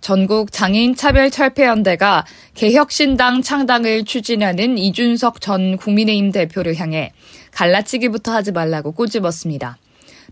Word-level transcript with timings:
전국 0.00 0.52
장애인 0.52 0.94
차별 0.94 1.30
철폐연대가 1.30 2.24
개혁신당 2.54 3.42
창당을 3.42 4.04
추진하는 4.04 4.78
이준석 4.78 5.40
전 5.40 5.76
국민의힘 5.76 6.32
대표를 6.32 6.76
향해 6.76 7.12
갈라치기부터 7.52 8.32
하지 8.32 8.52
말라고 8.52 8.92
꼬집었습니다. 8.92 9.78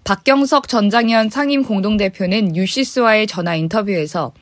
박경석 0.04 0.68
전 0.68 0.90
장현 0.90 1.30
상임 1.30 1.64
공동대표는 1.64 2.48
뉴시스와의 2.48 3.26
전화 3.26 3.54
인터뷰에서 3.54 4.32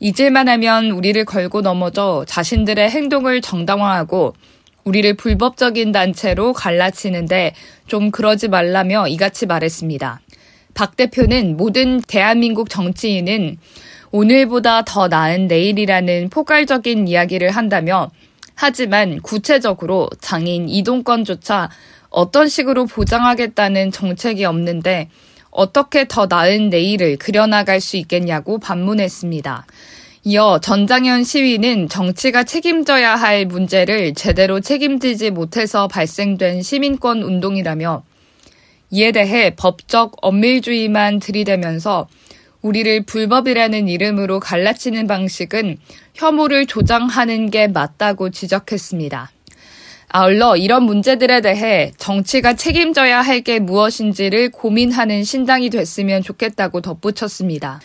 잊을만 0.00 0.48
하면 0.48 0.90
우리를 0.90 1.24
걸고 1.24 1.62
넘어져 1.62 2.24
자신들의 2.26 2.90
행동을 2.90 3.40
정당화하고 3.40 4.34
우리를 4.84 5.14
불법적인 5.14 5.92
단체로 5.92 6.52
갈라치는데 6.52 7.54
좀 7.86 8.10
그러지 8.10 8.48
말라며 8.48 9.06
이같이 9.08 9.46
말했습니다. 9.46 10.20
박 10.74 10.96
대표는 10.96 11.56
모든 11.56 12.00
대한민국 12.00 12.68
정치인은 12.68 13.58
오늘보다 14.12 14.82
더 14.82 15.08
나은 15.08 15.46
내일이라는 15.48 16.28
포괄적인 16.28 17.08
이야기를 17.08 17.50
한다며 17.50 18.10
하지만 18.54 19.20
구체적으로 19.22 20.10
장애인 20.20 20.68
이동권조차 20.68 21.70
어떤 22.10 22.46
식으로 22.46 22.84
보장하겠다는 22.84 23.90
정책이 23.90 24.44
없는데 24.44 25.08
어떻게 25.50 26.06
더 26.06 26.26
나은 26.26 26.68
내일을 26.68 27.16
그려나갈 27.16 27.80
수 27.80 27.96
있겠냐고 27.96 28.58
반문했습니다. 28.58 29.66
이어 30.24 30.60
전장현 30.60 31.24
시위는 31.24 31.88
정치가 31.88 32.44
책임져야 32.44 33.16
할 33.16 33.46
문제를 33.46 34.12
제대로 34.14 34.60
책임지지 34.60 35.30
못해서 35.30 35.88
발생된 35.88 36.62
시민권 36.62 37.22
운동이라며 37.22 38.04
이에 38.90 39.10
대해 39.10 39.54
법적 39.56 40.16
엄밀주의만 40.20 41.18
들이대면서 41.18 42.06
우리를 42.62 43.04
불법이라는 43.04 43.88
이름으로 43.88 44.40
갈라치는 44.40 45.06
방식은 45.06 45.78
혐오를 46.14 46.66
조장하는 46.66 47.50
게 47.50 47.66
맞다고 47.68 48.30
지적했습니다. 48.30 49.30
아울러 50.14 50.56
이런 50.56 50.84
문제들에 50.84 51.40
대해 51.40 51.90
정치가 51.96 52.54
책임져야 52.54 53.20
할 53.22 53.42
게 53.42 53.58
무엇인지를 53.58 54.50
고민하는 54.50 55.24
신당이 55.24 55.70
됐으면 55.70 56.22
좋겠다고 56.22 56.80
덧붙였습니다. 56.82 57.80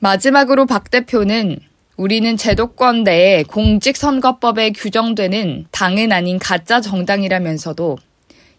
마지막으로 0.00 0.66
박 0.66 0.90
대표는 0.90 1.58
우리는 1.96 2.36
제도권 2.36 3.04
내에 3.04 3.44
공직선거법에 3.44 4.70
규정되는 4.72 5.66
당은 5.70 6.12
아닌 6.12 6.38
가짜 6.38 6.80
정당이라면서도 6.80 7.96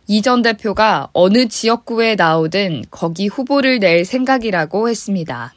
이 0.08 0.22
전 0.24 0.42
대표가 0.42 1.10
어느 1.14 1.48
지역구에 1.48 2.16
나오든 2.16 2.86
거기 2.90 3.28
후보를 3.28 3.80
낼 3.80 4.06
생각이라고 4.06 4.90
했습니다. 4.90 5.54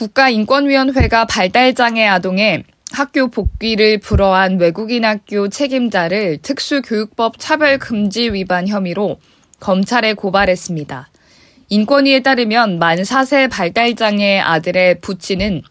국가인권위원회가 0.00 1.26
발달장애 1.26 2.06
아동의 2.06 2.64
학교 2.90 3.28
복귀를 3.28 3.98
불허한 3.98 4.58
외국인 4.58 5.04
학교 5.04 5.50
책임자를 5.50 6.38
특수교육법 6.38 7.38
차별금지 7.38 8.32
위반 8.32 8.66
혐의로 8.66 9.18
검찰에 9.60 10.14
고발했습니다. 10.14 11.10
인권위에 11.68 12.22
따르면 12.22 12.78
만 12.78 13.02
4세 13.02 13.50
발달장애 13.50 14.40
아들의 14.40 15.00
부친은 15.00 15.62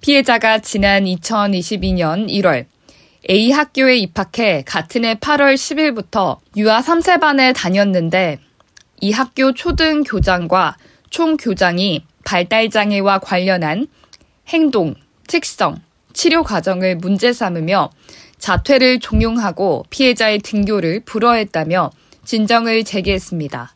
피해자가 0.00 0.58
지난 0.58 1.04
2022년 1.04 2.28
1월 2.28 2.66
A 3.30 3.52
학교에 3.52 3.98
입학해 3.98 4.64
같은 4.66 5.04
해 5.04 5.14
8월 5.14 5.54
10일부터 5.54 6.38
유아 6.56 6.80
3세 6.80 7.20
반에 7.20 7.52
다녔는데 7.52 8.38
이 9.00 9.12
학교 9.12 9.54
초등 9.54 10.02
교장과 10.02 10.76
총 11.08 11.36
교장이 11.36 12.02
발달장애와 12.26 13.20
관련한 13.20 13.86
행동, 14.48 14.94
특성, 15.28 15.76
치료 16.12 16.42
과정을 16.42 16.96
문제 16.96 17.32
삼으며 17.32 17.90
자퇴를 18.38 19.00
종용하고 19.00 19.84
피해자의 19.90 20.40
등교를 20.40 21.00
불허했다며 21.00 21.90
진정을 22.24 22.84
제기했습니다. 22.84 23.74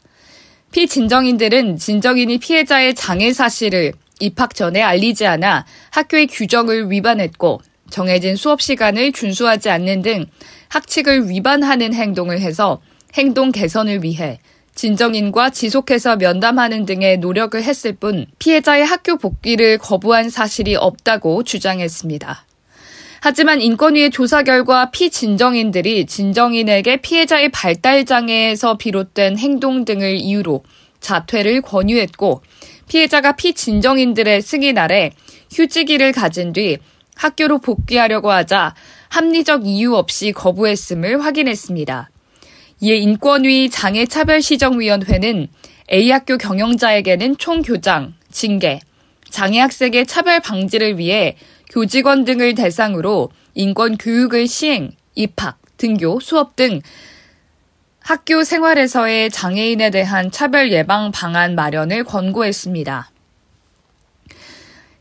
피진정인들은 0.73 1.77
진정인이 1.77 2.39
피해자의 2.39 2.95
장애 2.95 3.33
사실을 3.33 3.93
입학 4.19 4.55
전에 4.55 4.83
알리지 4.83 5.27
않아 5.27 5.65
학교의 5.91 6.27
규정을 6.27 6.91
위반했고 6.91 7.61
정해진 7.89 8.37
수업 8.37 8.61
시간을 8.61 9.13
준수하지 9.13 9.71
않는 9.71 10.03
등 10.03 10.27
학칙을 10.69 11.29
위반하는 11.29 11.95
행동을 11.95 12.41
해서 12.41 12.81
행동 13.15 13.51
개선을 13.51 14.05
위해 14.05 14.41
진정인과 14.75 15.51
지속해서 15.51 16.17
면담하는 16.17 16.87
등의 16.87 17.19
노력을 17.19 17.61
했을 17.63 17.93
뿐 17.95 18.27
피해자의 18.39 18.85
학교 18.85 19.17
복귀를 19.17 19.79
거부한 19.79 20.31
사실이 20.31 20.77
없다고 20.77 21.43
주장했습니다. 21.43 22.47
하지만 23.23 23.61
인권위의 23.61 24.11
조사 24.11 24.43
결과 24.43 24.91
피진정인들이 24.91 26.07
진정인에게 26.07 26.99
피해자의 27.03 27.51
발달장애에서 27.51 28.79
비롯된 28.79 29.39
행동 29.39 29.85
등을 29.85 30.15
이유로 30.15 30.65
자퇴를 31.01 31.61
권유했고 31.61 32.43
피해자가 32.89 33.33
피진정인들의 33.33 34.41
승인 34.41 34.79
아래 34.79 35.11
휴직일을 35.53 36.13
가진 36.13 36.53
뒤 36.53 36.79
학교로 37.15 37.59
복귀하려고 37.59 38.31
하자 38.31 38.75
합리적 39.11 39.67
이유 39.67 39.95
없이 39.95 40.33
거부했음을 40.33 41.23
확인했습니다. 41.23 42.11
이에 42.81 42.97
인권위 42.97 43.69
장애차별시정위원회는 43.69 45.49
A학교 45.93 46.39
경영자에게는 46.39 47.37
총교장, 47.37 48.15
징계, 48.31 48.81
장애학생의 49.29 50.07
차별 50.07 50.41
방지를 50.41 50.99
위해 50.99 51.37
교직원 51.69 52.25
등을 52.25 52.55
대상으로 52.55 53.31
인권 53.55 53.99
교육을 53.99 54.49
시행, 54.49 54.93
입학, 55.15 55.59
등교, 55.77 56.21
수업 56.21 56.57
등 56.57 56.81
학교 58.01 58.43
생활에서의 58.45 59.31
장애인에 59.31 59.91
대한 59.91 60.31
차별 60.31 60.73
예방 60.73 61.11
방안 61.13 61.55
마련을 61.55 62.05
권고했습니다. 62.05 63.11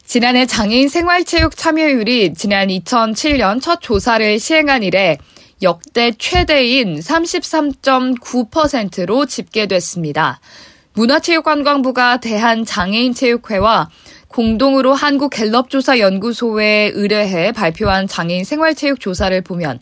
지난해 0.04 0.46
장애인 0.46 0.90
생활체육 0.90 1.56
참여율이 1.56 2.34
지난 2.34 2.68
2007년 2.68 3.62
첫 3.62 3.80
조사를 3.80 4.40
시행한 4.40 4.84
이래 4.84 5.18
역대 5.62 6.14
최대인 6.18 7.00
33.9%로 7.00 9.26
집계됐습니다. 9.26 10.40
문화체육관광부가 10.94 12.22
대한장애인체육회와 12.22 13.90
공동으로 14.30 14.94
한국갤럽조사연구소에 14.94 16.92
의뢰해 16.94 17.52
발표한 17.52 18.08
장애인 18.08 18.46
생활체육 18.46 19.02
조사를 19.02 19.42
보면 19.42 19.80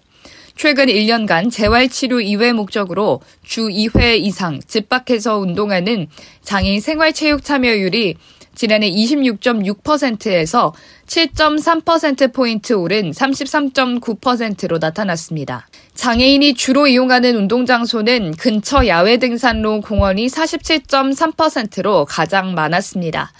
최근 0.55 0.87
1년간 0.87 1.51
재활치료 1.51 2.21
이외 2.21 2.53
목적으로 2.53 3.21
주 3.43 3.67
2회 3.67 4.17
이상 4.17 4.59
집 4.65 4.89
밖에서 4.89 5.37
운동하는 5.37 6.07
장애인 6.41 6.81
생활체육 6.81 7.43
참여율이 7.43 8.15
지난해 8.57 8.89
26.6%에서 8.89 10.73
7.3%포인트 11.05 12.73
오른 12.73 13.11
33.9%로 13.11 14.79
나타났습니다. 14.79 15.67
장애인이 15.93 16.55
주로 16.55 16.87
이용하는 16.87 17.35
운동장소는 17.35 18.31
근처 18.31 18.87
야외 18.87 19.17
등산로 19.17 19.81
공원이 19.81 20.25
47.3%로 20.25 22.05
가장 22.05 22.55
많았습니다. 22.55 23.31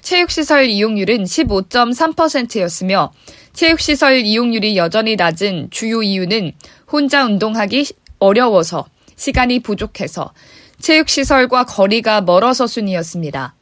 체육시설 0.00 0.64
이용률은 0.70 1.24
15.3%였으며 1.24 3.12
체육시설 3.52 4.20
이용률이 4.24 4.78
여전히 4.78 5.16
낮은 5.16 5.68
주요 5.70 6.02
이유는 6.02 6.52
혼자 6.90 7.26
운동하기 7.26 7.88
어려워서 8.20 8.86
시간이 9.16 9.60
부족해서 9.60 10.32
체육시설과 10.80 11.66
거리가 11.66 12.22
멀어서 12.22 12.66
순이었습니다. 12.66 13.54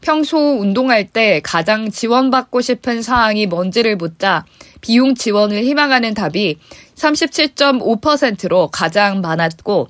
평소 0.00 0.38
운동할 0.58 1.06
때 1.06 1.40
가장 1.42 1.90
지원받고 1.90 2.60
싶은 2.60 3.02
사항이 3.02 3.46
뭔지를 3.46 3.96
묻자 3.96 4.44
비용 4.80 5.14
지원을 5.14 5.64
희망하는 5.64 6.14
답이 6.14 6.58
37.5%로 6.94 8.68
가장 8.68 9.20
많았고 9.20 9.88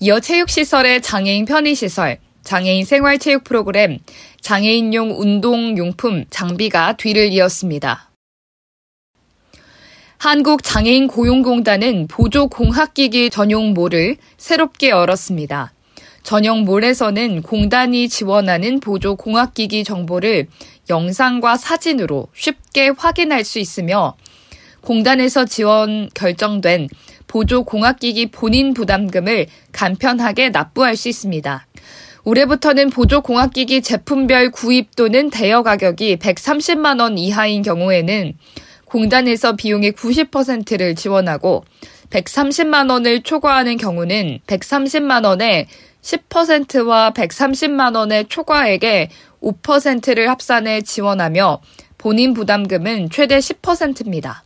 이어 0.00 0.20
체육시설의 0.20 1.02
장애인 1.02 1.44
편의시설, 1.44 2.18
장애인 2.42 2.84
생활체육 2.84 3.44
프로그램, 3.44 3.98
장애인용 4.40 5.20
운동용품, 5.20 6.24
장비가 6.30 6.96
뒤를 6.96 7.32
이었습니다. 7.32 8.10
한국장애인 10.18 11.06
고용공단은 11.06 12.06
보조공학기기 12.08 13.30
전용몰을 13.30 14.16
새롭게 14.38 14.88
열었습니다. 14.88 15.73
전용 16.24 16.64
몰에서는 16.64 17.42
공단이 17.42 18.08
지원하는 18.08 18.80
보조 18.80 19.14
공학기기 19.14 19.84
정보를 19.84 20.46
영상과 20.88 21.58
사진으로 21.58 22.28
쉽게 22.34 22.88
확인할 22.96 23.44
수 23.44 23.58
있으며 23.58 24.16
공단에서 24.80 25.44
지원 25.44 26.08
결정된 26.14 26.88
보조 27.26 27.64
공학기기 27.64 28.30
본인 28.30 28.72
부담금을 28.72 29.46
간편하게 29.72 30.48
납부할 30.48 30.96
수 30.96 31.10
있습니다. 31.10 31.66
올해부터는 32.24 32.88
보조 32.88 33.20
공학기기 33.20 33.82
제품별 33.82 34.50
구입 34.50 34.96
또는 34.96 35.28
대여 35.28 35.62
가격이 35.62 36.16
130만 36.16 37.00
원 37.00 37.18
이하인 37.18 37.60
경우에는 37.60 38.32
공단에서 38.86 39.56
비용의 39.56 39.92
90%를 39.92 40.94
지원하고 40.94 41.64
130만 42.08 42.90
원을 42.90 43.22
초과하는 43.22 43.76
경우는 43.76 44.38
130만 44.46 45.26
원에 45.26 45.66
10%와 46.04 47.12
130만 47.12 47.96
원의 47.96 48.26
초과액에 48.28 49.08
5%를 49.42 50.28
합산해 50.28 50.82
지원하며 50.82 51.60
본인 51.98 52.34
부담금은 52.34 53.08
최대 53.10 53.38
10%입니다. 53.38 54.44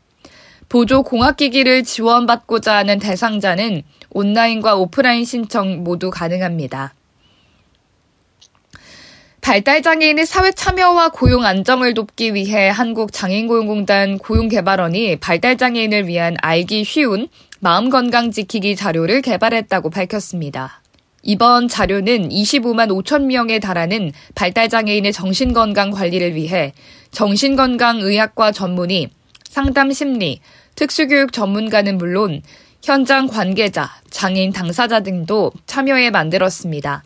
보조 0.68 1.02
공학기기를 1.02 1.82
지원받고자 1.82 2.76
하는 2.76 2.98
대상자는 2.98 3.82
온라인과 4.10 4.76
오프라인 4.76 5.24
신청 5.24 5.82
모두 5.82 6.10
가능합니다. 6.10 6.94
발달장애인의 9.40 10.26
사회 10.26 10.52
참여와 10.52 11.08
고용 11.08 11.44
안정을 11.44 11.94
돕기 11.94 12.34
위해 12.34 12.68
한국장애인고용공단 12.68 14.18
고용개발원이 14.18 15.16
발달장애인을 15.16 16.06
위한 16.06 16.36
알기 16.42 16.84
쉬운 16.84 17.28
마음건강 17.60 18.30
지키기 18.30 18.76
자료를 18.76 19.22
개발했다고 19.22 19.88
밝혔습니다. 19.88 20.82
이번 21.22 21.68
자료는 21.68 22.28
25만 22.28 22.88
5천 22.88 23.24
명에 23.24 23.58
달하는 23.58 24.12
발달장애인의 24.34 25.12
정신건강 25.12 25.90
관리를 25.90 26.34
위해 26.34 26.72
정신건강의학과 27.10 28.52
전문의, 28.52 29.10
상담심리, 29.48 30.40
특수교육 30.76 31.32
전문가는 31.32 31.98
물론 31.98 32.42
현장 32.82 33.26
관계자, 33.26 33.90
장애인 34.10 34.52
당사자 34.52 35.00
등도 35.00 35.52
참여해 35.66 36.10
만들었습니다. 36.10 37.02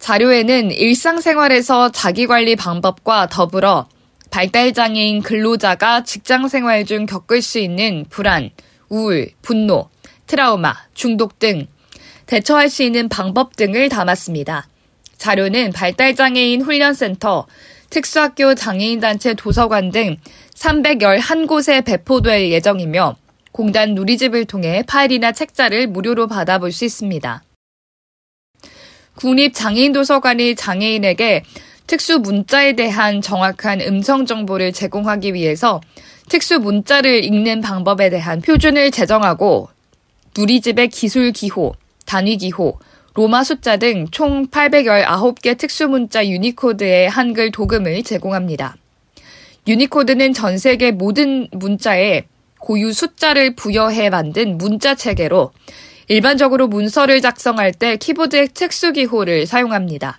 자료에는 0.00 0.72
일상생활에서 0.72 1.90
자기관리 1.90 2.56
방법과 2.56 3.28
더불어 3.28 3.88
발달장애인 4.30 5.22
근로자가 5.22 6.02
직장생활 6.02 6.84
중 6.84 7.06
겪을 7.06 7.40
수 7.40 7.58
있는 7.58 8.04
불안, 8.10 8.50
우울, 8.88 9.30
분노, 9.42 9.88
트라우마, 10.26 10.74
중독 10.94 11.38
등 11.38 11.66
대처할 12.28 12.68
수 12.68 12.82
있는 12.82 13.08
방법 13.08 13.56
등을 13.56 13.88
담았습니다. 13.88 14.68
자료는 15.16 15.72
발달장애인 15.72 16.60
훈련센터, 16.60 17.46
특수학교 17.90 18.54
장애인단체 18.54 19.34
도서관 19.34 19.90
등 19.90 20.18
311곳에 20.54 21.84
배포될 21.84 22.50
예정이며 22.50 23.16
공단 23.50 23.94
누리집을 23.94 24.44
통해 24.44 24.84
파일이나 24.86 25.32
책자를 25.32 25.86
무료로 25.86 26.26
받아볼 26.28 26.70
수 26.70 26.84
있습니다. 26.84 27.42
국립장애인도서관이 29.16 30.54
장애인에게 30.54 31.42
특수 31.86 32.18
문자에 32.18 32.74
대한 32.74 33.22
정확한 33.22 33.80
음성 33.80 34.26
정보를 34.26 34.74
제공하기 34.74 35.32
위해서 35.32 35.80
특수 36.28 36.58
문자를 36.58 37.24
읽는 37.24 37.62
방법에 37.62 38.10
대한 38.10 38.42
표준을 38.42 38.90
제정하고 38.90 39.70
누리집의 40.36 40.88
기술 40.88 41.32
기호, 41.32 41.74
단위 42.08 42.38
기호, 42.38 42.78
로마 43.12 43.44
숫자 43.44 43.76
등 43.76 44.06
총 44.10 44.46
819개 44.46 45.58
특수 45.58 45.88
문자 45.88 46.26
유니코드의 46.26 47.10
한글 47.10 47.52
독음을 47.52 48.02
제공합니다. 48.02 48.76
유니코드는 49.66 50.32
전 50.32 50.56
세계 50.56 50.90
모든 50.90 51.48
문자에 51.52 52.24
고유 52.60 52.94
숫자를 52.94 53.54
부여해 53.54 54.08
만든 54.08 54.56
문자 54.56 54.94
체계로 54.94 55.52
일반적으로 56.06 56.66
문서를 56.66 57.20
작성할 57.20 57.72
때 57.72 57.96
키보드의 57.96 58.48
특수기호를 58.54 59.44
사용합니다. 59.44 60.18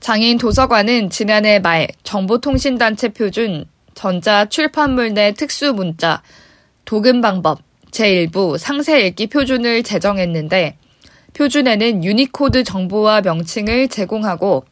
장애인 0.00 0.38
도서관은 0.38 1.10
지난해 1.10 1.58
말 1.58 1.88
정보통신단체 2.04 3.10
표준 3.10 3.66
전자 3.94 4.46
출판물 4.46 5.12
내 5.12 5.34
특수 5.34 5.74
문자 5.74 6.22
독음 6.86 7.20
방법 7.20 7.58
제1부 7.90 8.56
상세 8.56 9.06
읽기 9.06 9.26
표준을 9.26 9.82
제정했는데 9.82 10.78
표준에는 11.34 12.04
유니코드 12.04 12.64
정보와 12.64 13.20
명칭을 13.20 13.88
제공하고 13.88 14.64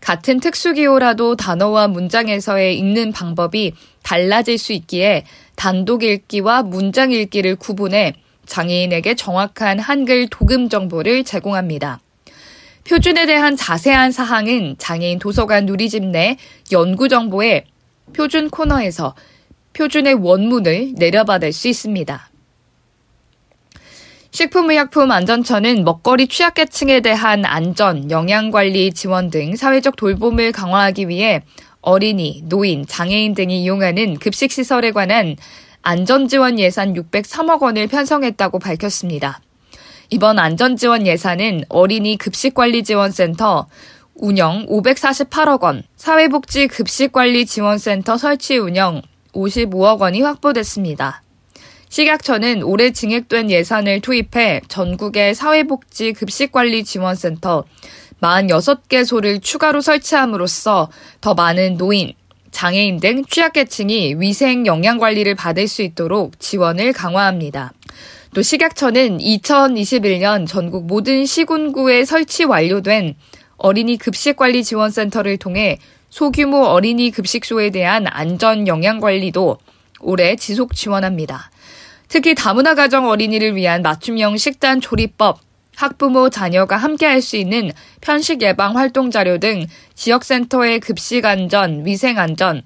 같은 0.00 0.38
특수기호라도 0.40 1.36
단어와 1.36 1.88
문장에서의 1.88 2.78
읽는 2.78 3.12
방법이 3.12 3.72
달라질 4.02 4.58
수 4.58 4.72
있기에 4.72 5.24
단독 5.56 6.02
읽기와 6.02 6.62
문장 6.62 7.10
읽기를 7.10 7.56
구분해 7.56 8.14
장애인에게 8.46 9.14
정확한 9.14 9.78
한글 9.78 10.28
독음 10.28 10.68
정보를 10.68 11.24
제공합니다. 11.24 12.00
표준에 12.86 13.24
대한 13.24 13.56
자세한 13.56 14.12
사항은 14.12 14.76
장애인 14.76 15.18
도서관 15.18 15.64
누리집 15.64 16.04
내 16.04 16.36
연구 16.70 17.08
정보에 17.08 17.64
표준 18.12 18.50
코너에서 18.50 19.14
표준의 19.72 20.14
원문을 20.14 20.92
내려받을 20.96 21.52
수 21.52 21.68
있습니다. 21.68 22.28
식품의약품 24.34 25.12
안전처는 25.12 25.84
먹거리 25.84 26.26
취약계층에 26.26 27.02
대한 27.02 27.44
안전, 27.44 28.10
영양관리 28.10 28.92
지원 28.92 29.30
등 29.30 29.54
사회적 29.54 29.94
돌봄을 29.94 30.50
강화하기 30.50 31.08
위해 31.08 31.42
어린이, 31.82 32.42
노인, 32.46 32.84
장애인 32.84 33.34
등이 33.34 33.62
이용하는 33.62 34.16
급식시설에 34.18 34.90
관한 34.90 35.36
안전지원 35.82 36.58
예산 36.58 36.94
603억 36.94 37.62
원을 37.62 37.86
편성했다고 37.86 38.58
밝혔습니다. 38.58 39.40
이번 40.10 40.40
안전지원 40.40 41.06
예산은 41.06 41.66
어린이 41.68 42.16
급식관리지원센터 42.16 43.68
운영 44.16 44.66
548억 44.66 45.62
원, 45.62 45.84
사회복지 45.94 46.66
급식관리지원센터 46.66 48.18
설치 48.18 48.58
운영 48.58 49.00
55억 49.32 50.00
원이 50.00 50.22
확보됐습니다. 50.22 51.22
식약처는 51.94 52.64
올해 52.64 52.90
증액된 52.90 53.52
예산을 53.52 54.00
투입해 54.00 54.62
전국의 54.66 55.36
사회복지 55.36 56.12
급식관리지원센터 56.14 57.62
46개소를 58.20 59.40
추가로 59.40 59.80
설치함으로써 59.80 60.90
더 61.20 61.34
많은 61.34 61.76
노인, 61.76 62.14
장애인 62.50 62.98
등 62.98 63.24
취약계층이 63.24 64.16
위생 64.18 64.66
영양 64.66 64.98
관리를 64.98 65.36
받을 65.36 65.68
수 65.68 65.82
있도록 65.82 66.40
지원을 66.40 66.92
강화합니다. 66.92 67.72
또 68.34 68.42
식약처는 68.42 69.18
2021년 69.18 70.48
전국 70.48 70.86
모든 70.86 71.24
시군구에 71.24 72.04
설치 72.04 72.42
완료된 72.42 73.14
어린이 73.56 73.98
급식관리 73.98 74.64
지원센터를 74.64 75.36
통해 75.36 75.78
소규모 76.10 76.64
어린이 76.64 77.12
급식소에 77.12 77.70
대한 77.70 78.08
안전 78.08 78.66
영양 78.66 78.98
관리도 78.98 79.58
올해 80.00 80.34
지속 80.34 80.74
지원합니다. 80.74 81.52
특히 82.08 82.34
다문화 82.34 82.74
가정 82.74 83.08
어린이를 83.08 83.56
위한 83.56 83.82
맞춤형 83.82 84.36
식단 84.36 84.80
조리법, 84.80 85.40
학부모 85.76 86.30
자녀가 86.30 86.76
함께 86.76 87.06
할 87.06 87.20
수 87.20 87.36
있는 87.36 87.72
편식 88.00 88.42
예방 88.42 88.76
활동 88.76 89.10
자료 89.10 89.38
등 89.38 89.66
지역센터의 89.94 90.80
급식 90.80 91.24
안전, 91.24 91.84
위생 91.84 92.18
안전, 92.18 92.62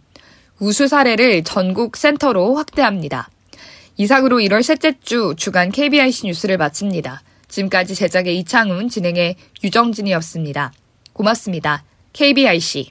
우수 0.61 0.89
사례를 0.89 1.45
전국 1.45 1.97
센터로 1.97 2.57
확대합니다. 2.57 3.29
이상으로 3.97 4.39
1월 4.39 4.63
셋째 4.63 4.95
주 5.03 5.35
주간 5.37 5.71
KBIC 5.71 6.27
뉴스를 6.27 6.57
마칩니다. 6.57 7.23
지금까지 7.49 7.95
제작의 7.95 8.39
이창훈, 8.41 8.89
진행의 8.89 9.37
유정진이었습니다. 9.65 10.73
고맙습니다. 11.13 11.85
KBIC. 12.13 12.91